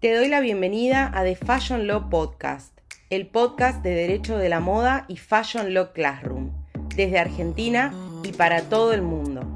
Te 0.00 0.16
doy 0.16 0.28
la 0.28 0.40
bienvenida 0.40 1.10
a 1.12 1.24
The 1.24 1.36
Fashion 1.36 1.86
Law 1.86 2.08
Podcast, 2.08 2.72
el 3.10 3.26
podcast 3.26 3.82
de 3.82 3.90
Derecho 3.90 4.38
de 4.38 4.48
la 4.48 4.58
Moda 4.58 5.04
y 5.08 5.18
Fashion 5.18 5.74
Law 5.74 5.92
Classroom, 5.92 6.52
desde 6.96 7.18
Argentina 7.18 7.92
y 8.24 8.32
para 8.32 8.62
todo 8.62 8.94
el 8.94 9.02
mundo. 9.02 9.54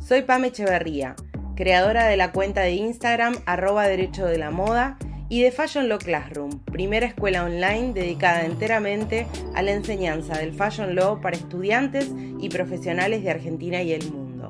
Soy 0.00 0.22
Pame 0.22 0.48
Echeverría, 0.48 1.14
creadora 1.56 2.06
de 2.06 2.16
la 2.16 2.32
cuenta 2.32 2.62
de 2.62 2.70
Instagram 2.70 3.34
arroba 3.44 3.86
Derecho 3.86 4.24
de 4.24 4.38
la 4.38 4.50
Moda 4.50 4.96
y 5.28 5.42
de 5.42 5.52
Fashion 5.52 5.90
Law 5.90 5.98
Classroom, 5.98 6.58
primera 6.64 7.04
escuela 7.04 7.44
online 7.44 7.92
dedicada 7.92 8.46
enteramente 8.46 9.26
a 9.54 9.60
la 9.60 9.72
enseñanza 9.72 10.38
del 10.38 10.54
Fashion 10.54 10.94
Law 10.94 11.20
para 11.20 11.36
estudiantes 11.36 12.10
y 12.40 12.48
profesionales 12.48 13.22
de 13.22 13.30
Argentina 13.30 13.82
y 13.82 13.92
el 13.92 14.10
mundo. 14.10 14.48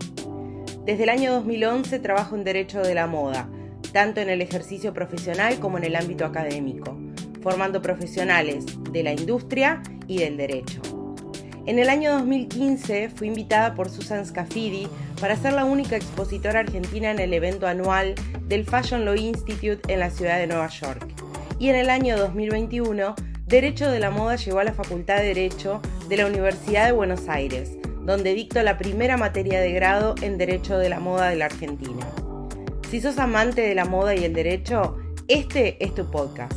Desde 0.85 1.03
el 1.03 1.09
año 1.09 1.33
2011 1.33 1.99
trabajo 1.99 2.37
en 2.37 2.45
Derecho 2.45 2.81
de 2.81 2.95
la 2.95 3.09
Moda, 3.09 3.49
tanto 3.93 4.21
en 4.21 4.29
el 4.31 4.43
ejercicio 4.43 4.93
profesional 4.93 5.59
como 5.59 5.79
en 5.79 5.85
el 5.85 5.97
ámbito 5.97 6.25
académico, 6.25 6.99
formando 7.43 7.83
profesionales 7.83 8.65
de 8.91 9.03
la 9.03 9.13
industria 9.13 9.83
y 10.07 10.19
del 10.19 10.37
derecho. 10.37 10.81
En 11.67 11.81
el 11.81 11.89
año 11.89 12.13
2015 12.13 13.09
fui 13.09 13.27
invitada 13.27 13.75
por 13.75 13.91
Susan 13.91 14.25
Scafidi 14.25 14.87
para 15.21 15.37
ser 15.37 15.53
la 15.53 15.65
única 15.65 15.97
expositora 15.97 16.61
argentina 16.61 17.11
en 17.11 17.19
el 17.19 17.35
evento 17.35 17.67
anual 17.67 18.15
del 18.47 18.65
Fashion 18.65 19.05
Law 19.05 19.17
Institute 19.17 19.81
en 19.93 19.99
la 19.99 20.11
ciudad 20.11 20.39
de 20.39 20.47
Nueva 20.47 20.69
York. 20.69 21.07
Y 21.59 21.69
en 21.71 21.77
el 21.77 21.91
año 21.91 22.17
2021, 22.17 23.17
Derecho 23.47 23.91
de 23.91 23.99
la 23.99 24.11
Moda 24.11 24.37
llegó 24.37 24.61
a 24.61 24.65
la 24.65 24.75
Facultad 24.75 25.17
de 25.19 25.29
Derecho 25.29 25.81
de 26.09 26.17
la 26.17 26.27
Universidad 26.27 26.87
de 26.87 26.93
Buenos 26.93 27.29
Aires, 27.29 27.77
donde 28.03 28.35
dicto 28.35 28.63
la 28.63 28.79
primera 28.79 29.17
materia 29.17 29.61
de 29.61 29.73
grado 29.73 30.15
en 30.23 30.39
Derecho 30.39 30.79
de 30.79 30.89
la 30.89 31.01
Moda 31.01 31.31
de 31.31 31.37
la 31.37 31.47
Argentina. 31.47 32.07
Si 32.91 33.01
sos 33.01 33.19
amante 33.19 33.63
de 33.63 33.75
la 33.75 33.85
moda 33.85 34.15
y 34.15 34.25
el 34.25 34.33
derecho, 34.33 34.97
este 35.27 35.85
es 35.85 35.93
tu 35.93 36.09
podcast. 36.09 36.55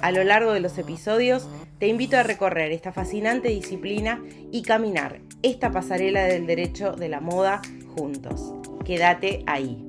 A 0.00 0.12
lo 0.12 0.22
largo 0.22 0.52
de 0.52 0.60
los 0.60 0.78
episodios 0.78 1.48
te 1.80 1.88
invito 1.88 2.16
a 2.16 2.22
recorrer 2.22 2.70
esta 2.70 2.92
fascinante 2.92 3.48
disciplina 3.48 4.22
y 4.52 4.62
caminar 4.62 5.20
esta 5.42 5.72
pasarela 5.72 6.22
del 6.22 6.46
derecho 6.46 6.92
de 6.92 7.08
la 7.08 7.20
moda 7.20 7.62
juntos. 7.96 8.54
Quédate 8.84 9.42
ahí. 9.48 9.84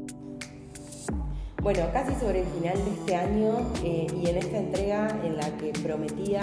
Bueno, 1.61 1.81
casi 1.93 2.19
sobre 2.19 2.39
el 2.41 2.47
final 2.47 2.83
de 2.83 2.91
este 2.91 3.15
año 3.15 3.71
eh, 3.83 4.07
y 4.19 4.29
en 4.29 4.37
esta 4.37 4.57
entrega 4.57 5.09
en 5.23 5.37
la 5.37 5.55
que 5.57 5.73
prometía 5.73 6.41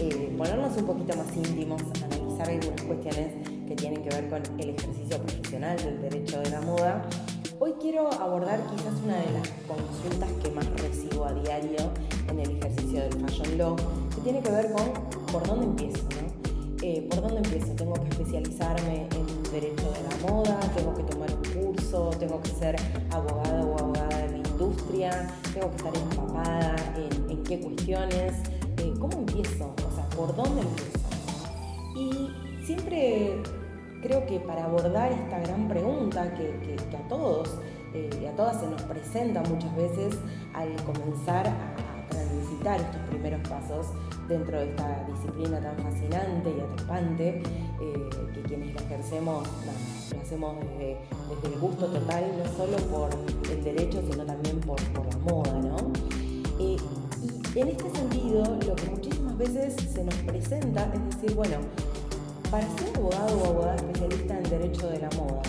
eh, 0.00 0.32
ponernos 0.38 0.74
un 0.78 0.86
poquito 0.86 1.18
más 1.18 1.26
íntimos, 1.36 1.82
analizar 2.02 2.48
algunas 2.48 2.82
cuestiones 2.82 3.48
que 3.68 3.76
tienen 3.76 4.02
que 4.02 4.08
ver 4.08 4.28
con 4.30 4.42
el 4.58 4.70
ejercicio 4.70 5.18
profesional 5.18 5.76
del 5.76 6.00
derecho 6.00 6.40
de 6.40 6.50
la 6.50 6.60
moda, 6.62 7.06
Hoy 7.62 7.74
quiero 7.78 8.10
abordar 8.10 8.58
quizás 8.70 8.94
una 9.04 9.16
de 9.16 9.32
las 9.32 9.50
consultas 9.68 10.30
que 10.42 10.50
más 10.50 10.64
recibo 10.80 11.26
a 11.26 11.34
diario 11.34 11.76
en 12.30 12.40
el 12.40 12.56
ejercicio 12.56 13.00
del 13.02 13.12
Fashion 13.20 13.58
Law, 13.58 13.76
que 14.14 14.20
tiene 14.22 14.40
que 14.40 14.50
ver 14.50 14.72
con 14.72 14.90
por 15.30 15.46
dónde 15.46 15.66
empiezo, 15.66 16.04
¿no? 16.04 16.50
Eh, 16.82 17.06
¿Por 17.10 17.20
dónde 17.20 17.46
empiezo? 17.46 17.74
¿Tengo 17.74 17.92
que 17.92 18.08
especializarme 18.08 19.06
en 19.14 19.52
derecho 19.52 19.92
de 19.92 20.02
la 20.08 20.32
moda? 20.32 20.58
¿Tengo 20.74 20.94
que 20.94 21.02
tomar 21.02 21.28
un 21.30 21.74
curso? 21.74 22.08
¿Tengo 22.18 22.40
que 22.40 22.48
ser 22.48 22.76
abogada 23.10 23.62
o 23.62 23.78
abogada 23.78 24.16
de 24.16 24.30
la 24.30 24.38
industria? 24.38 25.36
¿Tengo 25.52 25.68
que 25.68 25.76
estar 25.76 25.94
empapada 25.94 26.76
en, 27.28 27.42
qué 27.44 27.60
cuestiones? 27.60 28.32
Eh, 28.78 28.94
¿Cómo 28.98 29.18
empiezo? 29.18 29.74
O 29.86 29.94
sea, 29.94 30.08
¿por 30.16 30.34
dónde 30.34 30.62
empiezo? 30.62 30.98
Y 31.94 32.64
siempre 32.64 33.42
creo 34.00 34.26
que 34.26 34.40
para 34.40 34.64
abordar 34.64 35.12
esta 35.12 35.38
gran 35.40 35.68
pregunta 35.68 36.34
que, 36.34 36.76
a 36.96 37.08
todos 37.08 37.48
eh, 37.94 38.10
y 38.20 38.26
a 38.26 38.32
todas 38.36 38.60
se 38.60 38.66
nos 38.66 38.82
presenta 38.82 39.42
muchas 39.42 39.74
veces 39.76 40.14
al 40.54 40.74
comenzar 40.84 41.46
a, 41.48 41.90
transitar 42.10 42.80
estos 42.80 43.00
primeros 43.08 43.40
pasos 43.48 43.86
dentro 44.28 44.58
de 44.58 44.70
esta 44.70 45.04
disciplina 45.06 45.60
tan 45.60 45.76
fascinante 45.78 46.52
y 46.56 46.60
atrapante, 46.60 47.28
eh, 47.80 48.10
que 48.34 48.42
quienes 48.42 48.74
la 48.74 48.80
ejercemos 48.80 49.48
lo 50.12 50.20
hacemos 50.20 50.56
desde, 50.60 50.98
el 51.44 51.60
gusto 51.60 51.86
total, 51.86 52.24
no 52.36 52.56
solo 52.56 52.76
por 52.88 53.10
el 53.48 53.64
derecho, 53.64 54.02
sino 54.10 54.24
también 54.24 54.60
por, 54.60 54.80
la 54.80 55.16
moda, 55.18 55.52
¿no? 55.60 55.76
Eh, 56.58 56.76
y 57.54 57.58
en 57.58 57.68
este 57.68 57.90
sentido, 57.90 58.44
lo 58.66 58.74
que 58.74 58.90
muchísimas 58.90 59.38
veces 59.38 59.74
se 59.74 60.04
nos 60.04 60.14
presenta 60.16 60.92
es 60.92 61.16
decir, 61.16 61.36
bueno, 61.36 61.56
para 62.50 62.66
ser 62.76 62.96
abogado 62.96 63.38
o 63.38 63.46
abogada 63.46 63.76
especialista 63.76 64.36
en 64.36 64.42
Derecho 64.44 64.88
de 64.88 64.98
la 64.98 65.10
Moda, 65.10 65.42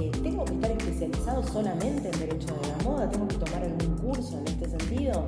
eh, 0.00 0.10
¿tengo 0.22 0.44
que 0.44 0.52
estar 0.52 0.70
especializado 0.70 1.42
solamente 1.46 2.10
en 2.10 2.20
Derecho 2.20 2.54
de 2.54 2.68
la 2.68 2.84
Moda? 2.84 3.08
¿Tengo 3.08 3.26
que 3.26 3.36
tomar 3.36 3.62
algún 3.62 3.96
curso 3.96 4.38
en 4.38 4.48
este 4.48 4.68
sentido? 4.68 5.26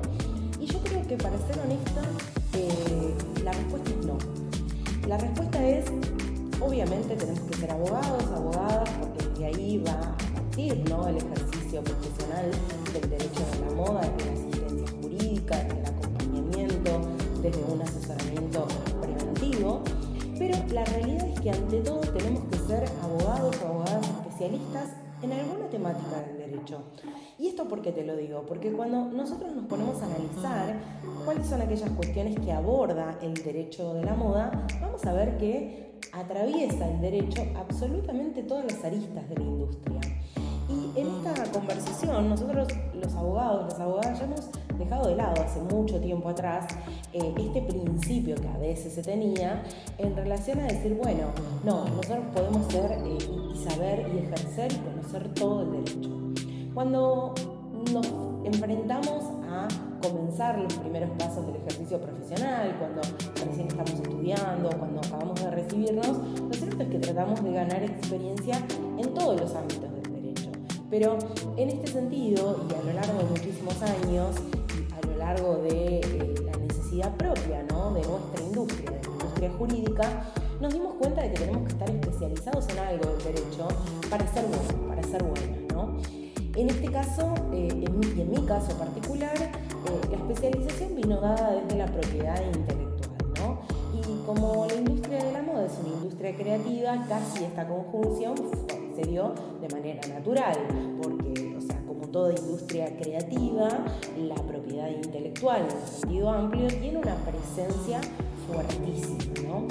Y 0.59 0.67
yo 0.67 0.79
creo 0.83 1.07
que 1.07 1.17
para 1.17 1.35
ser 1.47 1.59
honesta, 1.59 2.01
eh, 2.53 3.13
la 3.43 3.51
respuesta 3.53 3.89
es 3.89 4.05
no. 4.05 4.17
La 5.07 5.17
respuesta 5.17 5.67
es, 5.67 5.85
obviamente 6.61 7.15
tenemos 7.15 7.41
que 7.41 7.57
ser 7.57 7.71
abogados, 7.71 8.23
abogadas, 8.35 8.89
porque 8.99 9.39
de 9.39 9.45
ahí 9.45 9.83
va 9.85 9.93
a 9.93 10.17
partir 10.33 10.89
¿no? 10.89 11.07
el 11.07 11.17
ejercicio 11.17 11.83
profesional 11.83 12.51
del 12.93 13.09
derecho 13.09 13.41
de 13.51 13.65
la 13.65 13.75
moda, 13.75 14.01
desde 14.01 14.29
la 14.29 14.67
asistencia 14.67 15.01
jurídica, 15.01 15.57
desde 15.57 15.79
el 15.79 15.85
acompañamiento, 15.87 17.01
desde 17.41 17.63
un 17.63 17.81
asesoramiento 17.81 18.44
la 20.75 20.83
realidad 20.83 21.25
es 21.29 21.39
que 21.39 21.51
ante 21.51 21.79
todo 21.79 22.01
tenemos 22.01 22.43
que 22.51 22.57
ser 22.57 22.83
abogados 23.01 23.55
o 23.63 23.67
abogadas 23.67 24.09
especialistas 24.09 24.89
en 25.21 25.31
alguna 25.31 25.69
temática 25.69 26.19
del 26.27 26.51
derecho. 26.51 26.83
¿Y 27.39 27.47
esto 27.47 27.65
por 27.69 27.81
qué 27.81 27.93
te 27.93 28.03
lo 28.03 28.17
digo? 28.17 28.45
Porque 28.45 28.73
cuando 28.73 29.05
nosotros 29.05 29.55
nos 29.55 29.67
ponemos 29.67 30.01
a 30.01 30.05
analizar 30.07 30.75
cuáles 31.23 31.47
son 31.47 31.61
aquellas 31.61 31.89
cuestiones 31.91 32.37
que 32.37 32.51
aborda 32.51 33.17
el 33.21 33.35
derecho 33.35 33.93
de 33.93 34.03
la 34.03 34.15
moda, 34.15 34.67
vamos 34.81 35.05
a 35.05 35.13
ver 35.13 35.37
que 35.37 35.97
atraviesa 36.11 36.89
el 36.89 36.99
derecho 36.99 37.41
absolutamente 37.55 38.43
todas 38.43 38.65
las 38.65 38.83
aristas 38.83 39.29
de 39.29 39.35
la 39.35 39.43
industria. 39.43 40.01
Y 40.67 40.99
en 40.99 41.07
esta 41.07 41.51
conversación, 41.53 42.27
nosotros 42.27 42.67
los 42.93 43.15
abogados, 43.15 43.71
las 43.71 43.79
abogadas, 43.79 44.19
ya 44.19 44.25
hemos 44.25 44.49
dejado 44.77 45.09
de 45.09 45.15
lado 45.15 45.41
hace 45.41 45.61
mucho 45.61 45.99
tiempo 45.99 46.29
atrás 46.29 46.67
eh, 47.13 47.33
este 47.37 47.61
principio 47.61 48.35
que 48.35 48.47
a 48.47 48.57
veces 48.57 48.93
se 48.93 49.01
tenía 49.01 49.63
en 49.97 50.15
relación 50.15 50.59
a 50.59 50.63
decir, 50.63 50.95
bueno, 50.95 51.27
no, 51.63 51.85
nosotros 51.85 52.25
podemos 52.33 52.71
ser 52.71 52.91
eh, 52.91 53.17
y 53.53 53.57
saber 53.57 54.07
y 54.13 54.19
ejercer 54.19 54.71
y 54.71 54.77
conocer 54.77 55.33
todo 55.33 55.61
el 55.61 55.83
derecho. 55.83 56.09
Cuando 56.73 57.33
nos 57.91 58.07
enfrentamos 58.45 59.23
a 59.49 59.67
comenzar 60.01 60.59
los 60.59 60.73
primeros 60.73 61.09
pasos 61.17 61.45
del 61.47 61.55
ejercicio 61.55 61.99
profesional, 61.99 62.75
cuando 62.79 63.01
recién 63.45 63.67
estamos 63.67 63.91
estudiando, 63.91 64.69
cuando 64.77 64.99
acabamos 64.99 65.41
de 65.41 65.51
recibirnos, 65.51 66.17
lo 66.17 66.53
cierto 66.53 66.83
es 66.83 66.89
que 66.89 66.99
tratamos 66.99 67.43
de 67.43 67.51
ganar 67.51 67.83
experiencia 67.83 68.57
en 68.97 69.13
todos 69.13 69.39
los 69.39 69.55
ámbitos 69.55 69.91
del 69.93 70.21
derecho. 70.21 70.51
Pero 70.89 71.17
en 71.57 71.69
este 71.69 71.87
sentido, 71.87 72.59
y 72.69 72.73
a 72.73 72.83
lo 72.83 72.93
largo 72.93 73.17
de 73.19 73.23
muchísimos 73.25 73.81
años, 73.81 74.35
largo 75.25 75.57
de 75.57 75.99
eh, 76.01 76.35
la 76.45 76.57
necesidad 76.59 77.15
propia 77.15 77.63
¿no? 77.71 77.91
de 77.93 78.01
nuestra 78.01 78.43
industria, 78.43 78.91
de 78.91 79.01
la 79.01 79.13
industria 79.13 79.51
jurídica, 79.57 80.25
nos 80.61 80.71
dimos 80.71 80.93
cuenta 80.95 81.23
de 81.23 81.31
que 81.31 81.39
tenemos 81.39 81.63
que 81.63 81.73
estar 81.73 81.89
especializados 81.89 82.69
en 82.69 82.79
algo 82.79 83.09
del 83.09 83.23
derecho 83.23 83.67
para 84.09 84.27
ser 84.31 84.45
buenos, 84.45 84.87
para 84.87 85.03
ser 85.03 85.23
buenas. 85.23 85.73
¿no? 85.73 85.97
En 86.55 86.69
este 86.69 86.91
caso, 86.91 87.33
eh, 87.53 87.69
en 87.71 88.17
y 88.17 88.21
en 88.21 88.29
mi 88.29 88.45
caso 88.45 88.77
particular, 88.77 89.35
eh, 89.35 90.07
la 90.11 90.17
especialización 90.17 90.95
vino 90.95 91.19
dada 91.19 91.55
desde 91.55 91.75
la 91.75 91.87
propiedad 91.87 92.39
intelectual. 92.53 93.33
¿no? 93.39 93.61
Y 93.99 94.25
como 94.27 94.67
la 94.67 94.75
industria 94.75 95.23
de 95.23 95.31
la 95.31 95.41
moda 95.41 95.65
es 95.65 95.73
una 95.83 95.95
industria 95.95 96.35
creativa, 96.35 97.03
casi 97.09 97.45
esta 97.45 97.67
conjunción 97.67 98.35
se 98.95 99.01
dio 99.09 99.33
de 99.59 99.69
manera 99.69 100.07
natural, 100.07 100.55
porque 101.01 101.44
toda 102.15 102.33
industria 102.33 102.95
creativa, 102.95 103.67
la 104.17 104.35
propiedad 104.35 104.87
intelectual 104.87 105.63
en 105.63 105.85
sentido 105.85 106.29
amplio 106.29 106.67
tiene 106.69 106.97
una 106.97 107.13
presencia 107.15 107.99
fuertísima. 108.47 109.67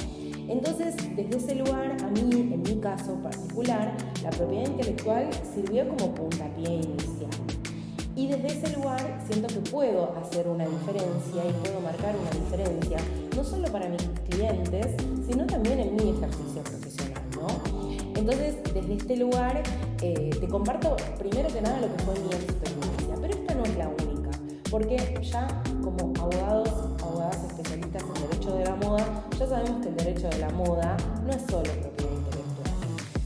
Entonces, 0.47 0.95
desde 1.17 1.39
ese 1.39 1.55
lugar, 1.55 1.97
a 2.05 2.11
mí, 2.11 2.53
en 2.53 2.61
mi 2.61 2.77
caso 2.83 3.15
particular, 3.23 3.97
la 4.23 4.29
propiedad 4.29 4.67
intelectual 4.67 5.31
sirvió 5.55 5.89
como 5.89 6.15
puntapié 6.15 6.75
inicial. 6.75 7.31
Y 8.15 8.27
desde 8.27 8.49
ese 8.49 8.77
lugar 8.77 9.25
siento 9.27 9.47
que 9.47 9.71
puedo 9.71 10.15
hacer 10.19 10.47
una 10.47 10.67
diferencia 10.67 11.47
y 11.49 11.53
puedo 11.63 11.81
marcar 11.81 12.15
una 12.15 12.31
diferencia, 12.31 12.99
no 13.35 13.43
solo 13.43 13.73
para 13.73 13.89
mis 13.89 14.03
clientes, 14.29 14.89
sino 15.27 15.47
también 15.47 15.81
en 15.81 15.97
mi 15.97 16.11
ejercicio 16.11 16.63
profesional. 16.63 17.23
Entonces, 18.15 18.57
desde 18.73 18.95
este 18.95 19.17
lugar, 19.17 19.63
eh, 20.03 20.31
te 20.41 20.49
comparto 20.49 20.97
primero 21.19 21.49
que 21.49 21.61
nada 21.61 21.81
lo 21.81 21.95
que 21.95 22.03
fue 22.05 22.15
mi 22.15 22.33
experiencia, 22.33 23.15
pero 23.21 23.35
esta 23.35 23.55
no 23.55 23.65
es 23.65 23.77
la 23.77 23.89
única, 23.89 24.31
porque 24.71 25.21
ya 25.23 25.47
como 25.83 26.13
abogados, 26.21 26.69
abogadas 27.03 27.45
especialistas 27.45 28.03
en 28.03 28.29
derecho 28.29 28.55
de 28.55 28.65
la 28.65 28.77
moda, 28.77 29.25
ya 29.39 29.47
sabemos 29.47 29.83
que 29.83 29.89
el 29.89 29.97
derecho 29.97 30.29
de 30.29 30.39
la 30.39 30.51
moda 30.51 30.97
no 31.25 31.31
es 31.31 31.43
solo 31.43 31.71
propiedad 31.81 32.13
intelectual, 32.13 32.71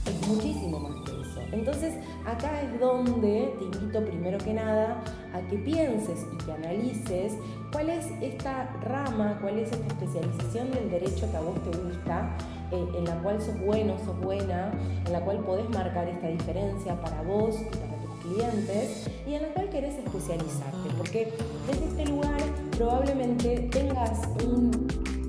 es 0.07 0.29
muchísimo 0.29 0.81
más. 0.81 1.08
Entonces 1.53 1.95
acá 2.27 2.61
es 2.63 2.81
donde 2.81 3.55
te 3.59 3.65
invito 3.65 4.05
primero 4.05 4.39
que 4.39 4.53
nada 4.53 5.03
a 5.33 5.41
que 5.49 5.57
pienses 5.57 6.27
y 6.33 6.45
que 6.45 6.53
analices 6.53 7.35
cuál 7.73 7.91
es 7.91 8.07
esta 8.21 8.71
rama, 8.83 9.39
cuál 9.41 9.59
es 9.59 9.73
esta 9.73 9.87
especialización 9.87 10.71
del 10.71 10.91
derecho 10.91 11.31
que 11.31 11.37
a 11.37 11.41
vos 11.41 11.55
te 11.63 11.79
gusta, 11.79 12.37
eh, 12.71 12.87
en 12.97 13.05
la 13.05 13.15
cual 13.23 13.41
sos 13.41 13.59
bueno, 13.61 13.97
sos 14.05 14.19
buena, 14.21 14.73
en 15.07 15.13
la 15.13 15.21
cual 15.21 15.39
podés 15.39 15.69
marcar 15.71 16.09
esta 16.09 16.29
diferencia 16.29 17.01
para 17.01 17.23
vos 17.23 17.57
y 17.61 17.65
para 17.65 17.97
tus 18.03 18.25
clientes 18.25 19.11
y 19.27 19.35
en 19.35 19.43
la 19.43 19.49
cual 19.49 19.69
querés 19.71 19.95
especializarte, 19.97 20.91
porque 20.97 21.33
desde 21.67 21.85
este 21.87 22.07
lugar 22.07 22.41
probablemente 22.77 23.69
tengas 23.71 24.21
un, 24.45 24.71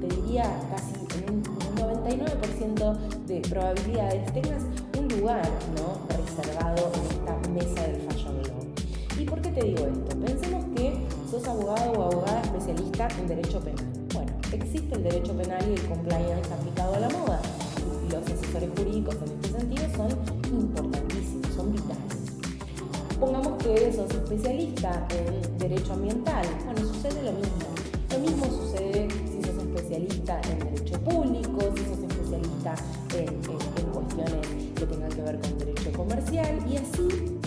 te 0.01 0.15
diría 0.15 0.43
casi 0.69 0.95
en 1.23 1.35
un 1.35 1.43
99% 1.43 2.97
de 3.25 3.41
probabilidades, 3.41 4.33
tengas 4.33 4.63
lugar 5.19 5.49
¿no? 5.75 5.99
reservado 6.17 6.91
en 6.93 7.01
esta 7.11 7.49
mesa 7.49 7.87
del 7.87 8.01
Fashion 8.07 8.41
Law. 8.43 9.19
¿Y 9.19 9.25
por 9.25 9.41
qué 9.41 9.49
te 9.49 9.65
digo 9.65 9.85
esto? 9.85 10.17
Pensemos 10.17 10.65
que 10.75 10.93
sos 11.29 11.45
abogado 11.45 11.91
o 11.91 12.03
abogada 12.03 12.41
especialista 12.41 13.07
en 13.19 13.27
derecho 13.27 13.59
penal. 13.59 13.85
Bueno, 14.13 14.31
existe 14.53 14.95
el 14.95 15.03
derecho 15.03 15.35
penal 15.35 15.61
y 15.69 15.73
el 15.73 15.87
compliance 15.87 16.53
aplicado 16.53 16.95
a 16.95 16.99
la 16.99 17.09
moda. 17.09 17.41
Los 18.09 18.23
asesores 18.23 18.69
jurídicos 18.77 19.15
en 19.15 19.31
este 19.33 19.59
sentido 19.59 19.83
son 19.95 20.09
importantísimos, 20.51 21.47
son 21.53 21.71
vitales. 21.73 22.19
Pongamos 23.19 23.61
que 23.63 23.91
sos 23.91 24.09
especialista 24.11 25.05
en 25.09 25.57
derecho 25.57 25.93
ambiental. 25.93 26.45
Bueno, 26.63 26.81
sucede 26.93 27.23
lo 27.23 27.33
mismo. 27.33 27.67
Lo 28.11 28.19
mismo 28.19 28.45
sucede 28.45 29.07
si 29.27 29.43
sos 29.43 29.57
especialista 29.63 30.39
en 30.49 30.59
derecho 30.59 30.99
público, 31.01 31.59
si 31.75 31.83
sos 31.83 31.99
especialista 31.99 32.75
en, 33.13 33.27
en 33.27 33.68
que 34.75 34.85
tengan 34.85 35.09
que 35.09 35.21
ver 35.21 35.39
con 35.39 35.57
derecho 35.57 35.91
comercial 35.93 36.59
y 36.69 36.77
así 36.77 37.39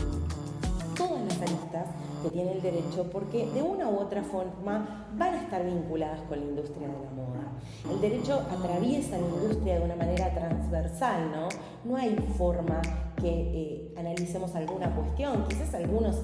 todas 0.97 1.23
las 1.25 1.37
aristas 1.41 1.87
que 2.23 2.31
tiene 2.31 2.53
el 2.53 2.63
derecho 2.63 3.09
porque 3.11 3.47
de 3.47 3.63
una 3.63 3.89
u 3.89 3.99
otra 3.99 4.23
forma 4.23 5.07
van 5.17 5.35
a 5.35 5.43
estar 5.43 5.65
vinculadas 5.65 6.21
con 6.29 6.39
la 6.39 6.47
industria 6.47 6.89
de 6.89 6.93
la 6.93 7.11
moda. 7.11 7.53
El 7.91 8.01
derecho 8.01 8.41
atraviesa 8.51 9.19
la 9.19 9.27
industria 9.27 9.79
de 9.79 9.85
una 9.85 9.97
manera 9.97 10.33
transversal, 10.33 11.31
¿no? 11.33 11.49
No 11.85 11.97
hay 11.97 12.15
forma 12.39 12.81
que 13.17 13.29
eh, 13.29 13.95
analicemos 13.97 14.55
alguna 14.55 14.95
cuestión, 14.95 15.45
quizás 15.49 15.75
algunos, 15.75 16.23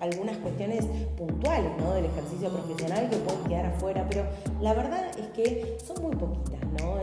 algunas 0.00 0.36
cuestiones 0.38 0.84
puntuales 1.16 1.70
¿no? 1.78 1.92
del 1.92 2.06
ejercicio 2.06 2.48
profesional 2.50 3.08
que 3.08 3.16
pueden 3.16 3.44
quedar 3.44 3.66
afuera, 3.66 4.06
pero 4.08 4.24
la 4.60 4.74
verdad 4.74 5.10
es 5.18 5.26
que 5.28 5.78
son 5.84 6.02
muy 6.02 6.16
poquitas. 6.16 6.60
¿no? 6.80 6.99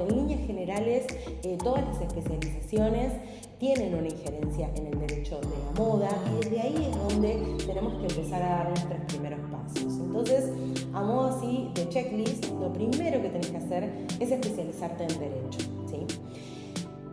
Generales, 0.47 1.05
eh, 1.43 1.57
todas 1.61 1.85
las 1.85 2.01
especializaciones 2.01 3.11
tienen 3.59 3.93
una 3.93 4.07
injerencia 4.07 4.71
en 4.75 4.87
el 4.87 4.99
derecho 4.99 5.41
de 5.41 5.47
la 5.47 5.71
moda 5.77 6.09
y 6.31 6.45
desde 6.45 6.61
ahí 6.61 6.89
es 6.89 6.97
donde 6.97 7.65
tenemos 7.65 7.93
que 7.95 8.15
empezar 8.15 8.41
a 8.41 8.47
dar 8.47 8.69
nuestros 8.69 9.01
primeros 9.07 9.39
pasos. 9.51 9.93
Entonces, 9.99 10.51
a 10.93 11.01
modo 11.01 11.37
así 11.37 11.69
de 11.75 11.89
checklist, 11.89 12.49
lo 12.51 12.71
primero 12.71 13.21
que 13.21 13.29
tenés 13.29 13.51
que 13.51 13.57
hacer 13.57 14.07
es 14.19 14.31
especializarte 14.31 15.03
en 15.03 15.19
derecho. 15.19 15.59
¿sí? 15.89 16.05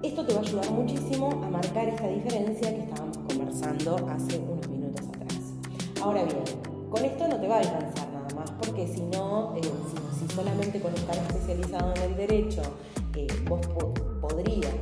Esto 0.04 0.24
te 0.24 0.34
va 0.34 0.40
a 0.40 0.42
ayudar 0.42 0.70
muchísimo 0.70 1.30
a 1.30 1.50
marcar 1.50 1.88
esta 1.88 2.06
diferencia 2.06 2.74
que 2.74 2.82
estábamos 2.82 3.18
conversando 3.18 3.96
hace 4.10 4.38
unos 4.38 4.68
minutos 4.68 5.08
atrás. 5.08 5.54
Ahora 6.00 6.22
bien, 6.22 6.44
con 6.88 7.04
esto 7.04 7.26
no 7.26 7.40
te 7.40 7.48
va 7.48 7.56
a 7.56 7.60
alcanzar 7.60 8.12
nada 8.12 8.28
más, 8.36 8.50
porque 8.52 8.86
si 8.86 9.00
no, 9.00 9.56
eh, 9.56 9.60
si, 10.20 10.34
solamente 10.34 10.80
con 10.80 10.94
estar 10.94 11.16
especializado 11.16 11.94
en 11.96 12.02
el 12.02 12.16
derecho 12.16 12.62
eh, 13.16 13.26
vos 13.48 13.60
podrías 14.20 14.74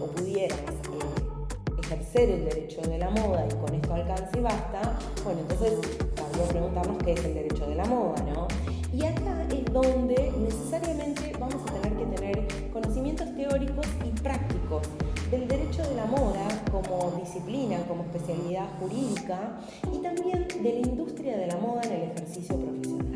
o 0.00 0.06
pudieras 0.06 0.58
eh, 0.58 1.80
ejercer 1.82 2.30
el 2.30 2.44
derecho 2.44 2.80
de 2.82 2.98
la 2.98 3.10
moda 3.10 3.46
y 3.46 3.54
con 3.54 3.74
esto 3.74 3.94
alcance 3.94 4.38
y 4.38 4.40
basta, 4.40 4.98
bueno, 5.24 5.40
entonces 5.40 5.74
también 6.14 6.48
preguntarnos 6.48 6.98
qué 7.02 7.12
es 7.12 7.24
el 7.24 7.34
derecho 7.34 7.66
de 7.66 7.74
la 7.74 7.84
moda, 7.84 8.22
¿no? 8.22 8.48
Y 8.92 9.04
acá 9.04 9.46
es 9.50 9.72
donde 9.72 10.32
necesariamente 10.38 11.32
vamos 11.38 11.56
a 11.66 11.80
tener 11.80 11.98
que 11.98 12.16
tener 12.16 12.70
conocimientos 12.72 13.34
teóricos 13.36 13.86
y 14.04 14.18
prácticos 14.20 14.82
del 15.30 15.46
derecho 15.46 15.82
de 15.82 15.94
la 15.94 16.06
moda 16.06 16.46
como 16.70 17.12
disciplina, 17.20 17.78
como 17.86 18.04
especialidad 18.04 18.66
jurídica 18.80 19.58
y 19.92 19.98
también 19.98 20.48
de 20.48 20.72
la 20.72 20.88
industria 20.88 21.36
de 21.36 21.46
la 21.46 21.56
moda 21.58 21.82
en 21.84 21.92
el 21.92 22.02
ejercicio 22.10 22.56
profesional. 22.56 23.07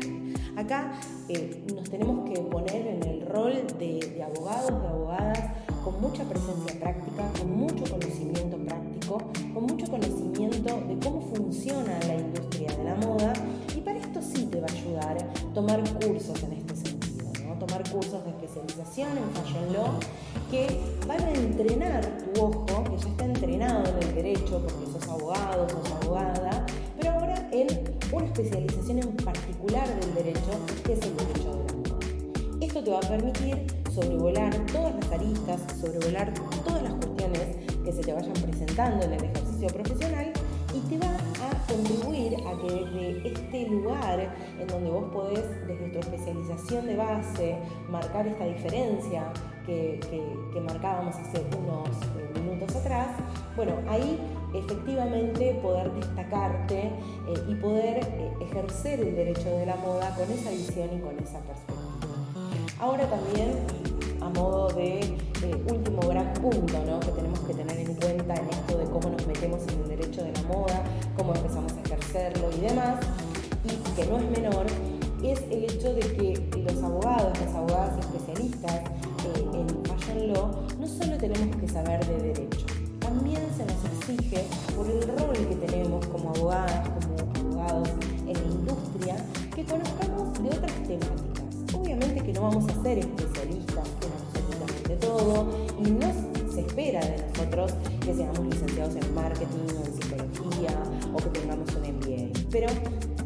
Acá 0.55 0.91
eh, 1.29 1.63
nos 1.73 1.89
tenemos 1.89 2.29
que 2.29 2.39
poner 2.41 2.85
en 2.85 3.03
el 3.03 3.25
rol 3.25 3.65
de, 3.79 4.23
abogados, 4.23 4.81
de 4.81 4.87
abogadas 4.87 5.39
con 5.83 5.99
mucha 5.99 6.23
presencia 6.23 6.79
práctica, 6.79 7.31
con 7.39 7.57
mucho 7.57 7.83
conocimiento 7.89 8.57
práctico, 8.57 9.17
con 9.53 9.63
mucho 9.63 9.87
conocimiento 9.89 10.79
de 10.87 10.99
cómo 11.03 11.21
funciona 11.33 11.99
la 12.07 12.15
industria 12.15 12.71
de 12.75 12.83
la 12.83 12.95
moda 12.95 13.33
y 13.75 13.81
para 13.81 13.97
esto 13.97 14.21
sí 14.21 14.45
te 14.45 14.61
va 14.61 14.67
a 14.67 14.71
ayudar 14.71 15.33
tomar 15.55 15.81
cursos 15.99 16.43
en 16.43 16.53
este 16.53 16.75
sentido, 16.75 17.31
tomar 17.59 17.89
cursos 17.89 18.23
de 18.23 18.29
especialización 18.29 19.09
en 19.17 19.29
Fashion 19.31 19.73
Law 19.73 19.99
que 20.51 20.79
van 21.07 21.21
a 21.21 21.31
entrenar 21.33 22.12
derecho, 30.23 30.51
que 30.85 30.93
es 30.93 31.01
el 31.01 31.17
derecho 31.17 31.49
moda. 31.49 31.97
Esto 32.61 32.83
te 32.83 32.91
va 32.91 32.97
a 32.97 33.01
permitir 33.01 33.67
sobrevolar 33.93 34.55
todas 34.71 34.95
las 34.95 35.11
aristas, 35.11 35.61
sobrevolar 35.79 36.33
todas 36.65 36.83
las 36.83 36.93
cuestiones 36.93 37.57
que 37.83 37.91
se 37.91 38.01
te 38.01 38.13
vayan 38.13 38.33
presentando 38.33 39.05
en 39.05 39.13
el 39.13 39.23
ejercicio 39.23 39.67
profesional 39.67 40.31
y 40.73 40.79
te 40.89 40.97
va 40.97 41.13
a 41.13 41.67
contribuir 41.67 42.35
a 42.47 42.57
que 42.61 42.73
desde 42.73 43.27
este 43.27 43.69
lugar 43.69 44.33
en 44.59 44.67
donde 44.67 44.89
vos 44.89 45.11
podés, 45.11 45.45
desde 45.67 45.89
tu 45.89 45.99
especialización 45.99 46.87
de 46.87 46.95
base, 46.95 47.57
marcar 47.89 48.25
esta 48.25 48.45
diferencia 48.45 49.31
que, 49.65 49.99
que, 50.53 50.61
marcábamos 50.61 51.15
hace 51.15 51.45
unos 51.57 51.89
eh, 51.89 52.39
minutos 52.39 52.75
atrás, 52.75 53.07
bueno, 53.55 53.73
ahí 53.87 54.19
efectivamente 54.53 54.92
destacarte 55.89 56.79
eh, 56.79 56.91
y 57.49 57.55
poder 57.55 57.97
eh, 58.03 58.31
ejercer 58.41 58.99
el 58.99 59.15
derecho 59.15 59.49
de 59.57 59.65
la 59.65 59.75
moda 59.75 60.15
con 60.15 60.31
esa 60.31 60.49
visión 60.51 60.89
y 60.95 60.99
con 60.99 61.17
esa 61.19 61.39
perspectiva. 61.39 61.83
Ahora 62.79 63.09
también, 63.09 63.51
a 64.19 64.29
modo 64.29 64.67
de 64.69 64.99
eh, 64.99 65.65
último 65.69 66.01
gran 66.07 66.33
punto 66.33 66.99
que 66.99 67.11
tenemos 67.11 67.39
que 67.41 67.53
tener 67.53 67.77
en 67.77 67.95
cuenta 67.95 68.35
en 68.35 68.49
esto 68.49 68.77
de 68.77 68.85
cómo 68.85 69.09
nos 69.09 69.25
metemos 69.27 69.61
en 69.67 69.81
el 69.81 69.89
derecho 69.89 70.23
de 70.23 70.31
la 70.31 70.41
moda, 70.43 70.83
cómo 71.17 71.33
empezamos 71.33 71.71
a 71.73 71.81
ejercerlo 71.81 72.49
y 72.57 72.61
demás, 72.61 72.95
y 73.63 73.95
que 73.95 74.05
no 74.05 74.17
es 74.17 74.29
menor, 74.31 74.65
es 75.23 75.41
el 75.49 75.63
hecho 75.63 75.93
de 75.93 76.01
que 76.01 76.59
los 76.59 76.83
abogados, 76.83 77.39
las 77.39 77.53
abogadas 77.53 77.97
especialistas 77.99 78.75
eh, 78.75 79.45
en 79.53 79.85
Fashion 79.85 80.33
Law, 80.33 80.51
no 80.79 80.87
solo 80.87 81.17
tenemos 81.17 81.55
que 81.57 81.67
saber 81.67 82.05
de 82.05 82.33
derecho, 82.33 82.65
también 82.99 83.41
se 83.55 83.65
nos 83.65 83.85
exige, 83.85 84.45
tenemos 85.65 86.05
como 86.07 86.29
abogadas, 86.29 86.89
como 87.33 87.57
abogados 87.59 87.89
en 88.27 88.33
la 88.33 88.43
industria, 88.43 89.15
que 89.55 89.63
conozcamos 89.63 90.41
de 90.41 90.49
otras 90.49 90.73
temáticas 90.87 91.33
obviamente 91.73 92.23
que 92.23 92.33
no 92.33 92.41
vamos 92.41 92.65
a 92.69 92.81
ser 92.81 92.99
especialistas 92.99 93.87
en 94.01 94.11
absolutamente 94.13 94.95
todo 95.05 95.47
y 95.79 95.91
no 95.91 96.53
se 96.53 96.61
espera 96.61 96.99
de 97.01 97.25
nosotros 97.27 97.73
que 97.99 98.13
seamos 98.13 98.39
licenciados 98.39 98.95
en 98.95 99.13
marketing 99.13 99.67
o 99.77 99.85
en 99.85 99.93
psicología 99.93 100.83
o 101.13 101.17
que 101.17 101.39
tengamos 101.39 101.69
un 101.75 101.81
MBA. 101.81 102.39
Pero 102.51 102.67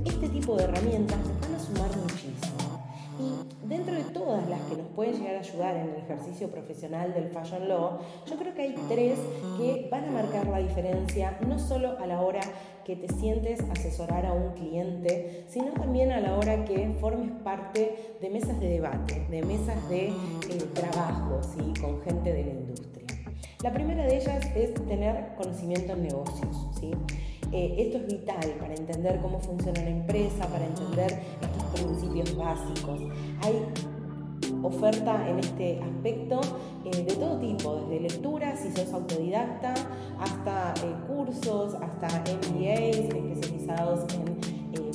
este 0.06 0.30
tipo 0.30 0.56
de 0.56 0.64
herramientas 0.64 1.18
nos 1.18 1.42
van 1.42 1.56
a 1.56 1.60
sumar 1.60 1.98
muchísimo. 1.98 2.77
Y 3.20 3.68
dentro 3.68 3.96
de 3.96 4.04
todas 4.04 4.48
las 4.50 4.62
que 4.62 4.76
nos 4.76 4.88
pueden 4.88 5.20
llegar 5.20 5.36
a 5.36 5.40
ayudar 5.40 5.76
en 5.76 5.90
el 5.90 5.96
ejercicio 5.96 6.50
profesional 6.50 7.14
del 7.14 7.30
Fashion 7.30 7.68
Law, 7.68 8.00
yo 8.26 8.38
creo 8.38 8.54
que 8.54 8.62
hay 8.62 8.76
tres 8.88 9.18
que 9.58 9.88
van 9.92 10.06
a 10.06 10.12
marcar 10.12 10.48
la 10.48 10.60
diferencia, 10.60 11.38
no 11.48 11.58
solo 11.58 11.98
a 12.00 12.06
la 12.06 12.22
hora 12.22 12.42
que 12.86 12.96
te 12.96 13.14
sientes 13.14 13.60
asesorar 13.72 14.26
a 14.26 14.34
un 14.34 14.54
cliente, 14.54 15.46
sino 15.50 15.72
también 15.72 16.12
a 16.12 16.22
la 16.22 16.38
hora 16.38 16.64
que 16.64 16.96
formes 17.02 17.32
parte 17.44 18.16
de 18.22 18.30
mesas 18.30 18.60
de 18.60 18.70
debate, 18.70 19.26
de 19.30 19.42
mesas 19.42 19.90
de 19.90 20.08
eh, 20.08 20.14
trabajo 20.74 21.42
con 21.82 22.02
gente 22.02 22.32
de 22.32 22.44
la 22.46 22.52
industria. 22.52 22.97
La 23.64 23.74
primera 23.74 24.06
de 24.06 24.18
ellas 24.18 24.46
es 24.56 24.72
tener 24.86 25.34
conocimiento 25.36 25.94
en 25.94 26.04
negocios. 26.04 26.68
¿sí? 26.80 26.92
Eh, 27.52 27.76
esto 27.80 27.98
es 27.98 28.06
vital 28.06 28.56
para 28.60 28.76
entender 28.76 29.20
cómo 29.20 29.40
funciona 29.40 29.82
la 29.82 29.90
empresa, 29.90 30.46
para 30.48 30.64
entender 30.64 31.20
estos 31.42 31.82
principios 31.82 32.36
básicos. 32.38 33.02
Hay 33.42 33.66
oferta 34.62 35.28
en 35.28 35.40
este 35.40 35.80
aspecto 35.82 36.40
eh, 36.86 37.04
de 37.04 37.16
todo 37.16 37.40
tipo, 37.40 37.76
desde 37.88 38.02
lecturas, 38.02 38.60
si 38.60 38.72
sos 38.74 38.94
autodidacta, 38.94 39.74
hasta 40.20 40.74
eh, 40.86 40.94
cursos, 41.08 41.74
hasta 41.82 42.08
MBAs 42.52 42.96
especializados 42.96 44.06
en 44.14 44.38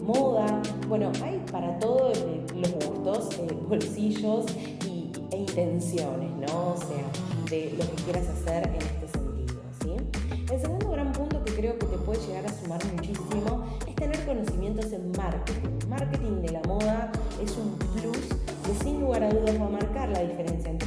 moda. 0.06 0.62
Bueno, 0.88 1.10
hay 1.24 1.42
para 1.50 1.78
todos 1.78 2.24
los 2.54 2.72
gustos, 2.74 3.40
bolsillos 3.68 4.46
intenciones, 5.52 6.30
¿no? 6.36 6.72
O 6.72 6.76
sea, 6.76 7.04
de 7.50 7.74
lo 7.78 7.84
que 7.90 8.02
quieras 8.04 8.28
hacer 8.28 8.68
en 8.68 8.74
este 8.76 9.18
sentido, 9.18 9.60
¿sí? 9.82 9.96
El 10.52 10.60
segundo 10.60 10.92
creo 11.62 11.78
que 11.78 11.86
te 11.86 11.98
puede 11.98 12.20
llegar 12.26 12.44
a 12.46 12.60
sumar 12.60 12.80
muchísimo 12.92 13.64
es 13.86 13.94
tener 13.94 14.24
conocimientos 14.26 14.92
en 14.92 15.12
marketing. 15.12 15.88
Marketing 15.88 16.42
de 16.42 16.52
la 16.52 16.62
moda 16.62 17.12
es 17.40 17.56
un 17.56 17.76
plus 17.94 18.18
que 18.64 18.84
sin 18.84 19.00
lugar 19.00 19.22
a 19.22 19.30
dudas 19.30 19.60
va 19.60 19.66
a 19.66 19.70
marcar 19.70 20.08
la 20.08 20.22
diferencia 20.22 20.70
en 20.70 20.78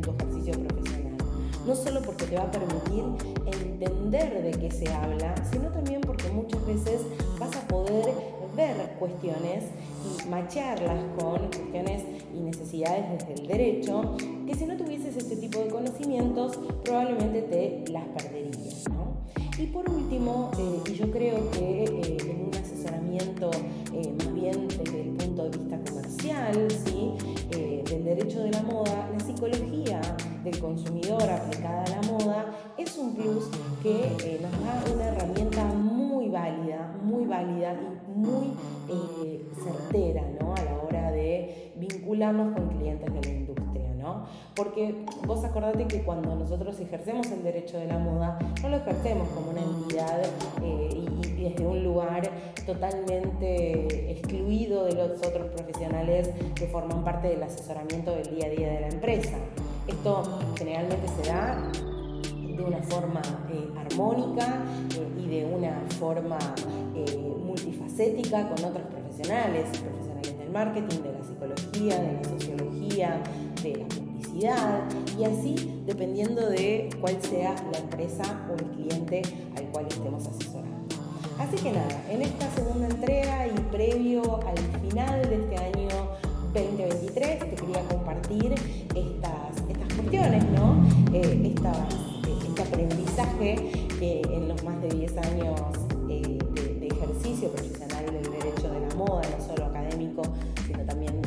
tu 0.00 0.10
ejercicio 0.10 0.52
profesional. 0.54 1.16
No 1.64 1.76
solo 1.76 2.02
porque 2.02 2.24
te 2.24 2.36
va 2.36 2.42
a 2.42 2.50
permitir 2.50 3.04
entender 3.46 4.42
de 4.42 4.50
qué 4.58 4.70
se 4.72 4.92
habla, 4.92 5.34
sino 5.52 5.68
también 5.68 6.00
porque 6.00 6.28
muchas 6.30 6.66
veces 6.66 7.02
vas 7.38 7.54
a 7.56 7.60
poder 7.68 8.12
ver 8.54 8.96
cuestiones 8.98 9.64
y 10.04 10.28
macharlas 10.28 11.00
con 11.18 11.38
cuestiones 11.38 12.02
y 12.34 12.40
necesidades 12.40 13.04
desde 13.18 13.42
el 13.42 13.46
derecho, 13.46 14.16
que 14.46 14.54
si 14.54 14.66
no 14.66 14.76
tuvieses 14.76 15.16
este 15.16 15.36
tipo 15.36 15.60
de 15.60 15.68
conocimientos 15.68 16.58
probablemente 16.84 17.42
te 17.42 17.92
las 17.92 18.04
perderías. 18.08 18.84
Y 19.56 19.66
por 19.66 19.88
último, 19.88 20.50
eh, 20.58 20.90
y 20.90 20.94
yo 20.94 21.10
creo 21.12 21.48
que 21.52 21.84
eh, 21.84 22.16
en 22.28 22.46
un 22.46 22.54
asesoramiento 22.54 23.50
eh, 23.92 24.12
más 24.18 24.34
bien 24.34 24.66
desde 24.66 25.02
el 25.02 25.10
punto 25.10 25.48
de 25.48 25.58
vista 25.58 25.78
comercial, 25.88 26.68
¿sí? 26.84 27.12
del 27.84 28.04
derecho 28.04 28.42
de 28.42 28.50
la 28.50 28.62
moda, 28.62 29.08
la 29.12 29.20
psicología 29.20 30.00
del 30.42 30.58
consumidor 30.58 31.22
aplicada 31.22 31.84
a 31.84 31.90
la 31.90 32.02
moda 32.02 32.46
es 32.76 32.96
un 32.98 33.14
plus 33.14 33.44
que 33.82 34.40
nos 34.42 34.50
da 34.50 34.92
una 34.92 35.04
herramienta 35.04 35.64
muy 35.66 36.28
válida, 36.30 36.83
muy 37.24 37.30
válida 37.30 37.74
y 37.74 38.18
muy 38.18 39.44
certera 39.62 40.22
¿no? 40.40 40.54
a 40.54 40.62
la 40.62 40.82
hora 40.82 41.10
de 41.10 41.72
vincularnos 41.76 42.54
con 42.54 42.68
clientes 42.68 43.12
de 43.12 43.20
la 43.20 43.28
industria. 43.28 43.94
¿no? 43.98 44.26
Porque 44.54 45.06
vos 45.26 45.42
acordate 45.44 45.86
que 45.86 46.02
cuando 46.02 46.36
nosotros 46.36 46.78
ejercemos 46.78 47.30
el 47.30 47.42
derecho 47.42 47.78
de 47.78 47.86
la 47.86 47.98
moda, 47.98 48.38
no 48.62 48.68
lo 48.68 48.76
ejercemos 48.76 49.28
como 49.28 49.50
una 49.50 49.62
entidad 49.62 50.22
eh, 50.62 50.88
y, 50.92 51.44
desde 51.44 51.66
un 51.66 51.84
lugar 51.84 52.22
totalmente 52.64 54.12
excluido 54.12 54.84
de 54.84 54.94
los 54.94 55.18
otros 55.18 55.48
profesionales 55.48 56.30
que 56.54 56.66
forman 56.66 57.04
parte 57.04 57.28
del 57.28 57.42
asesoramiento 57.42 58.12
del 58.12 58.34
día 58.34 58.46
a 58.46 58.48
día 58.48 58.72
de 58.72 58.80
la 58.80 58.88
empresa. 58.88 59.36
Forma 62.94 63.22
eh, 63.50 63.68
armónica 63.76 64.62
eh, 64.96 65.22
y 65.22 65.28
de 65.28 65.44
una 65.44 65.82
forma 65.98 66.38
multifacética 67.44 68.48
con 68.48 68.64
otros 68.64 68.86
profesionales, 68.86 69.66
profesionales 69.78 70.38
del 70.38 70.50
marketing, 70.50 71.02
de 71.02 71.12
la 71.12 71.24
psicología, 71.24 71.98
de 71.98 72.12
la 72.12 72.24
sociología, 72.24 73.22
de 73.62 73.76
la 73.76 73.86
publicidad 73.86 74.82
y 75.18 75.24
así 75.24 75.82
dependiendo 75.86 76.48
de 76.48 76.88
cuál 77.00 77.20
sea 77.22 77.54
la 77.72 77.78
empresa 77.78 78.46
o 78.50 78.54
el 78.54 78.70
cliente 78.70 79.22
al 79.56 79.64
cual 79.66 79.86
estemos 79.88 80.26
asesorando. 80.26 80.74
Así 81.38 81.56
que 81.56 81.72
nada, 81.72 82.02
en 82.10 82.22
esta 82.22 82.48
segunda 82.52 82.86
entrega 82.86 83.46
y 83.48 83.60
previo 83.70 84.40
al 84.46 84.58
final 84.80 85.28
de 85.28 85.34
este 85.34 85.56
año 85.56 85.88
2023 86.54 87.38
te 87.40 87.54
quería 87.56 87.82
compartir 87.88 88.54
estas, 88.94 89.68
estas 89.68 89.94
cuestiones, 89.94 90.44
¿no? 90.50 90.86
Eh, 91.12 91.40
este 91.44 92.03
aprendizaje 93.34 93.86
que 93.98 94.22
en 94.32 94.48
los 94.48 94.62
más 94.64 94.80
de 94.82 94.88
10 94.88 95.16
años 95.18 95.60
eh, 96.08 96.38
de, 96.52 96.74
de 96.74 96.86
ejercicio 96.86 97.50
profesional 97.50 98.06
del 98.06 98.30
derecho 98.30 98.70
de 98.70 98.80
la 98.80 98.94
moda, 98.94 99.22
no 99.36 99.44
solo 99.44 99.66
académico, 99.66 100.22
sino 100.66 100.84
también 100.84 101.24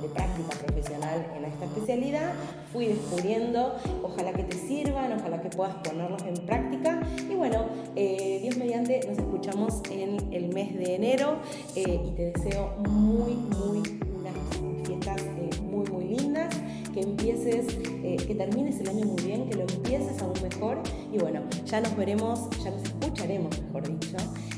de 0.00 0.08
práctica 0.08 0.56
profesional 0.64 1.26
en 1.36 1.44
esta 1.44 1.64
especialidad, 1.66 2.32
fui 2.72 2.86
descubriendo, 2.86 3.74
ojalá 4.02 4.32
que 4.32 4.44
te 4.44 4.56
sirvan, 4.56 5.12
ojalá 5.12 5.40
que 5.40 5.50
puedas 5.50 5.74
ponerlos 5.76 6.22
en 6.22 6.34
práctica. 6.46 7.00
Y 7.30 7.34
bueno, 7.34 7.66
eh, 7.96 8.40
Dios 8.42 8.56
mediante, 8.56 9.00
nos 9.08 9.18
escuchamos 9.18 9.80
en 9.90 10.32
el 10.32 10.52
mes 10.52 10.76
de 10.76 10.94
enero 10.94 11.38
eh, 11.76 12.00
y 12.04 12.10
te 12.12 12.32
deseo 12.32 12.74
muy, 12.88 13.34
muy 13.34 13.82
unas 14.16 14.86
fiestas 14.86 15.22
eh, 15.22 15.50
muy, 15.62 15.86
muy 15.90 16.04
lindas 16.04 16.54
que 16.94 17.00
empieces, 17.00 17.66
que 18.02 18.34
termines 18.34 18.80
el 18.80 18.88
año 18.88 19.06
muy 19.06 19.22
bien, 19.22 19.48
que 19.48 19.56
lo 19.56 19.62
empieces 19.62 20.20
aún 20.20 20.34
mejor. 20.42 20.82
Y 21.12 21.18
bueno, 21.18 21.40
ya 21.64 21.80
nos 21.80 21.96
veremos, 21.96 22.50
ya 22.62 22.70
nos 22.70 22.82
escucharemos, 22.82 23.62
mejor 23.62 23.88
dicho, 23.88 24.16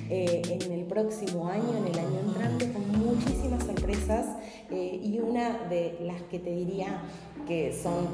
en 0.09 0.73
el 0.73 0.85
próximo 0.85 1.49
año, 1.49 1.77
en 1.79 1.93
el 1.93 1.99
año 1.99 2.21
entrante, 2.27 2.73
con 2.73 2.89
muchísimas 2.99 3.65
sorpresas 3.65 4.27
eh, 4.71 5.01
y 5.03 5.19
una 5.19 5.59
de 5.69 5.99
las 6.03 6.23
que 6.23 6.39
te 6.39 6.51
diría 6.51 7.03
que 7.47 7.73
son 7.73 8.09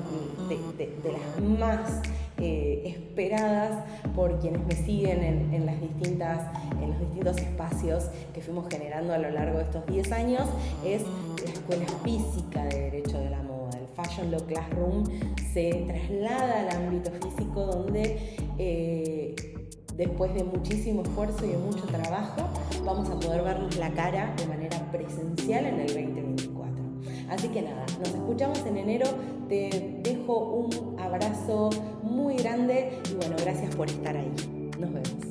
de, 0.48 1.12
las 1.12 1.58
más 1.58 2.02
eh, 2.38 2.82
esperadas 2.84 3.84
por 4.16 4.40
quienes 4.40 4.66
me 4.66 4.74
siguen 4.74 5.22
en, 5.52 5.66
las 5.66 5.80
distintas, 5.80 6.48
en 6.82 6.90
los 6.90 7.00
distintos 7.00 7.36
espacios 7.38 8.04
que 8.34 8.40
fuimos 8.40 8.68
generando 8.68 9.12
a 9.12 9.18
lo 9.18 9.30
largo 9.30 9.58
de 9.58 9.64
estos 9.64 9.86
10 9.86 10.12
años, 10.12 10.48
es 10.84 11.02
la 11.44 11.52
Escuela 11.52 11.86
Física 12.02 12.64
de 12.64 12.90
Derecho 12.90 13.18
de 13.18 13.30
la 13.30 13.42
Fashion 13.94 14.30
Law 14.30 14.44
Classroom 14.46 15.04
se 15.52 15.84
traslada 15.86 16.60
al 16.60 16.76
ámbito 16.76 17.10
físico 17.10 17.66
donde... 17.66 18.36
Eh, 18.58 19.34
después 20.00 20.32
de 20.32 20.44
muchísimo 20.44 21.02
esfuerzo 21.02 21.44
y 21.44 21.50
de 21.50 21.58
mucho 21.58 21.86
trabajo, 21.86 22.48
vamos 22.86 23.10
a 23.10 23.20
poder 23.20 23.42
vernos 23.42 23.76
la 23.76 23.90
cara 23.90 24.34
de 24.34 24.46
manera 24.46 24.90
presencial 24.90 25.66
en 25.66 25.80
el 25.80 25.86
2024. 25.88 26.84
Así 27.28 27.48
que 27.48 27.60
nada, 27.60 27.84
nos 27.98 28.08
escuchamos 28.08 28.64
en 28.64 28.78
enero, 28.78 29.06
te 29.48 30.00
dejo 30.02 30.38
un 30.38 30.98
abrazo 30.98 31.68
muy 32.02 32.36
grande 32.36 32.98
y 33.10 33.14
bueno, 33.14 33.36
gracias 33.42 33.76
por 33.76 33.88
estar 33.88 34.16
ahí. 34.16 34.32
Nos 34.78 34.90
vemos. 34.90 35.29